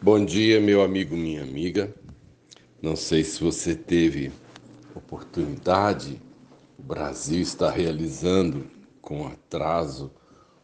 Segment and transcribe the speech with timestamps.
[0.00, 1.92] Bom dia, meu amigo, minha amiga.
[2.80, 4.30] Não sei se você teve
[4.94, 6.22] oportunidade,
[6.78, 8.70] o Brasil está realizando
[9.02, 10.12] com atraso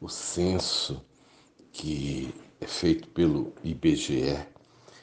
[0.00, 1.04] o censo
[1.72, 4.46] que é feito pelo IBGE.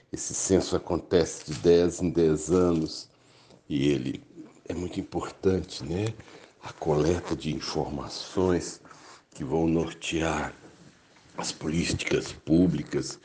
[0.10, 3.10] Esse censo acontece de 10 em 10 anos
[3.68, 4.24] e ele
[4.70, 6.14] é muito importante, né?
[6.64, 8.82] A coleta de informações
[9.36, 10.56] que vão nortear
[11.38, 13.20] as políticas públicas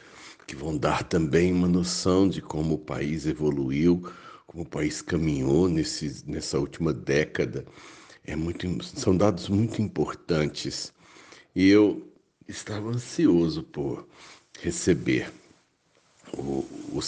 [0.49, 4.11] que vão dar também uma noção de como o país evoluiu,
[4.47, 7.67] como o país caminhou nesse, nessa última década.
[8.25, 10.91] É muito, são dados muito importantes.
[11.55, 12.11] E eu
[12.49, 14.09] estava ansioso por
[14.59, 15.31] receber
[16.33, 17.01] o, o,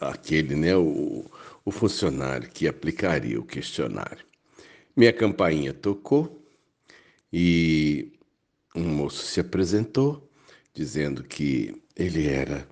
[0.00, 1.24] aquele, né, o,
[1.64, 4.26] o funcionário que aplicaria o questionário.
[4.96, 6.44] Minha campainha tocou
[7.32, 8.12] e
[8.74, 10.28] um moço se apresentou
[10.74, 12.66] dizendo que ele era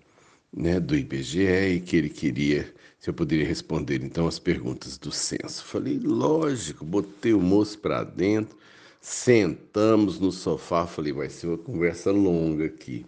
[0.53, 5.11] né, do IBGE e que ele queria se eu poderia responder então as perguntas do
[5.11, 5.65] censo.
[5.65, 8.59] Falei, lógico, botei o moço para dentro,
[9.01, 13.07] sentamos no sofá, falei, vai ser uma conversa longa aqui.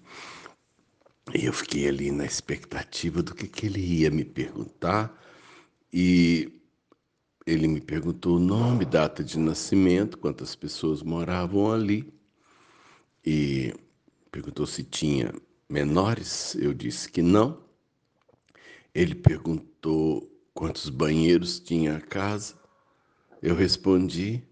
[1.35, 5.15] E eu fiquei ali na expectativa do que, que ele ia me perguntar
[5.93, 6.51] e
[7.47, 12.11] ele me perguntou o nome, data de nascimento, quantas pessoas moravam ali
[13.25, 13.75] e
[14.33, 15.31] perguntou se tinha
[15.69, 17.63] menores, eu disse que não.
[18.95, 22.59] Ele perguntou quantos banheiros tinha a casa,
[23.43, 24.43] eu respondi.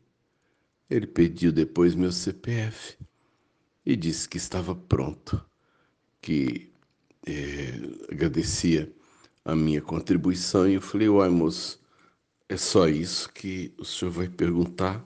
[0.89, 2.99] Ele pediu depois meu CPF
[3.87, 5.43] e disse que estava pronto,
[6.21, 6.71] que
[7.27, 8.93] é, agradecia
[9.45, 10.69] a minha contribuição.
[10.69, 11.81] E eu falei: Uai, moço,
[12.49, 15.05] é só isso que o senhor vai perguntar?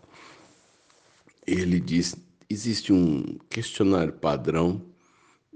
[1.47, 2.17] Ele disse:
[2.49, 4.85] existe um questionário padrão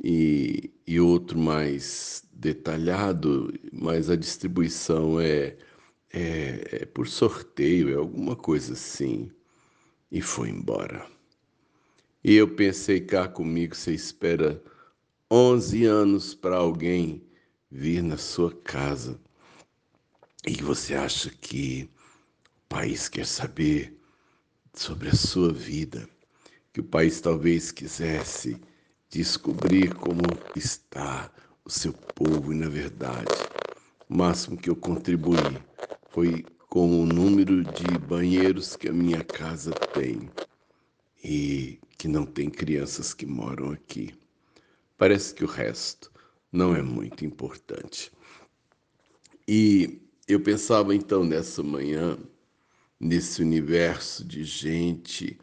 [0.03, 5.57] e, e outro mais detalhado, mas a distribuição é,
[6.13, 9.31] é, é por sorteio, é alguma coisa assim.
[10.11, 11.07] E foi embora.
[12.25, 14.63] E eu pensei cá comigo, você espera
[15.31, 17.23] 11 anos para alguém
[17.71, 19.21] vir na sua casa
[20.47, 21.91] e você acha que
[22.47, 23.99] o país quer saber
[24.73, 26.09] sobre a sua vida,
[26.79, 28.57] que o país talvez quisesse
[29.11, 30.23] descobrir como
[30.55, 31.29] está
[31.65, 33.35] o seu povo e, na verdade,
[34.09, 35.59] o máximo que eu contribuí
[36.11, 40.31] foi com o número de banheiros que a minha casa tem
[41.25, 44.15] e que não tem crianças que moram aqui.
[44.97, 46.13] Parece que o resto
[46.53, 48.13] não é muito importante.
[49.49, 52.17] E eu pensava então nessa manhã,
[53.01, 55.37] nesse universo de gente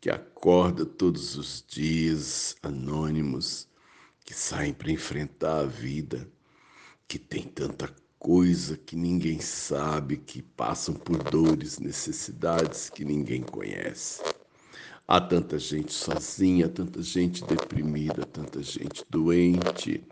[0.00, 3.68] que acorda todos os dias anônimos,
[4.24, 6.26] que saem para enfrentar a vida,
[7.06, 14.22] que tem tanta coisa que ninguém sabe, que passam por dores, necessidades que ninguém conhece.
[15.06, 20.02] Há tanta gente sozinha, tanta gente deprimida, tanta gente doente,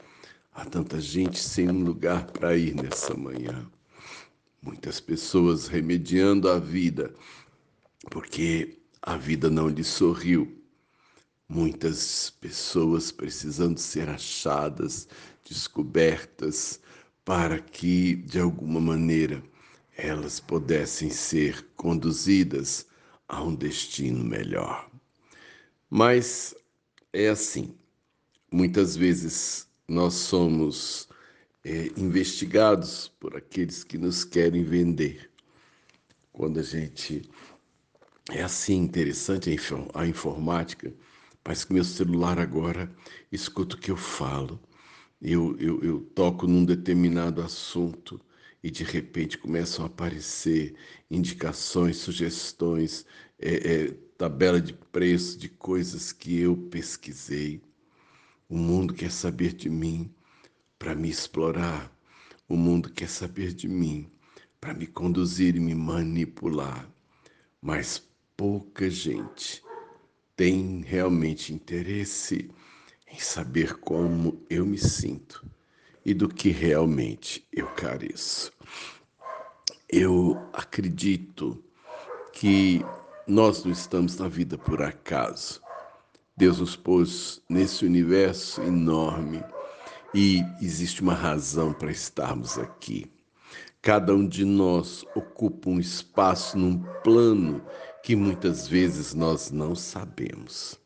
[0.52, 3.70] há tanta gente sem um lugar para ir nessa manhã.
[4.60, 7.14] Muitas pessoas remediando a vida,
[8.10, 10.62] porque a vida não lhe sorriu.
[11.48, 15.08] Muitas pessoas precisando ser achadas,
[15.48, 16.80] descobertas,
[17.24, 19.42] para que, de alguma maneira,
[19.96, 22.86] elas pudessem ser conduzidas
[23.28, 24.90] a um destino melhor.
[25.90, 26.54] Mas
[27.12, 27.74] é assim,
[28.50, 31.08] muitas vezes nós somos
[31.64, 35.30] é, investigados por aqueles que nos querem vender.
[36.32, 37.28] Quando a gente
[38.30, 39.50] é assim interessante
[39.94, 40.92] a informática.
[41.42, 42.94] Parece que meu celular agora
[43.32, 44.60] escuta o que eu falo.
[45.20, 48.20] Eu, eu, eu toco num determinado assunto
[48.62, 50.74] e de repente começam a aparecer
[51.10, 53.06] indicações, sugestões,
[53.38, 57.62] é, é, tabela de preço de coisas que eu pesquisei.
[58.48, 60.12] O mundo quer saber de mim
[60.78, 61.90] para me explorar.
[62.48, 64.10] O mundo quer saber de mim
[64.60, 66.88] para me conduzir e me manipular.
[67.60, 68.07] Mas
[68.38, 69.64] pouca gente
[70.36, 72.48] tem realmente interesse
[73.12, 75.44] em saber como eu me sinto
[76.06, 78.52] e do que realmente eu careço.
[79.88, 81.60] Eu acredito
[82.32, 82.80] que
[83.26, 85.60] nós não estamos na vida por acaso.
[86.36, 89.42] Deus nos pôs nesse universo enorme
[90.14, 93.10] e existe uma razão para estarmos aqui.
[93.82, 97.64] Cada um de nós ocupa um espaço num plano
[98.08, 100.80] que muitas vezes nós não sabemos.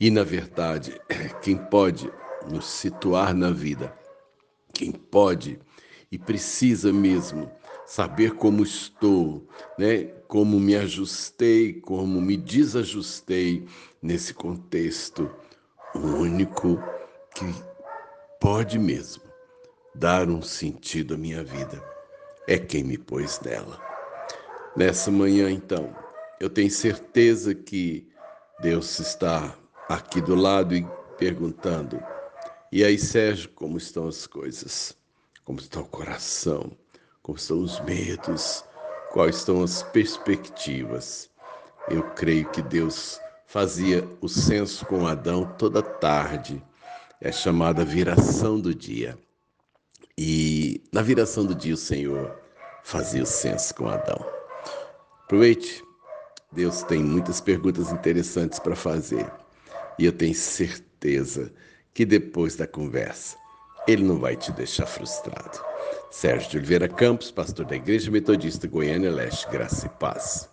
[0.00, 0.98] E, na verdade,
[1.42, 2.10] quem pode
[2.50, 3.94] nos situar na vida
[4.72, 5.60] Quem pode
[6.10, 7.52] e precisa mesmo
[7.84, 9.46] saber como estou,
[9.78, 10.04] né?
[10.26, 13.66] Como me ajustei, como me desajustei
[14.00, 15.30] nesse contexto
[15.94, 16.82] único
[17.34, 17.44] que
[18.40, 19.24] pode mesmo
[19.94, 21.84] dar um sentido à minha vida
[22.48, 23.78] é quem me pôs nela.
[24.74, 26.01] Nessa manhã, então,
[26.42, 28.04] eu tenho certeza que
[28.60, 29.56] Deus está
[29.88, 30.84] aqui do lado e
[31.16, 32.02] perguntando:
[32.72, 34.96] e aí, Sérgio, como estão as coisas?
[35.44, 36.72] Como está o coração?
[37.22, 38.64] Como estão os medos?
[39.12, 41.30] Quais estão as perspectivas?
[41.88, 46.60] Eu creio que Deus fazia o censo com Adão toda tarde.
[47.20, 49.16] É chamada viração do dia.
[50.18, 52.36] E na viração do dia o Senhor
[52.82, 54.26] fazia o censo com Adão.
[55.22, 55.91] Aproveite.
[56.52, 59.26] Deus tem muitas perguntas interessantes para fazer.
[59.98, 61.52] E eu tenho certeza
[61.94, 63.36] que depois da conversa,
[63.88, 65.58] Ele não vai te deixar frustrado.
[66.10, 70.52] Sérgio de Oliveira Campos, pastor da Igreja Metodista Goiânia Leste, Graça e Paz.